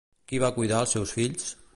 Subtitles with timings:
[0.31, 1.53] Qui va cuidar els seus fills?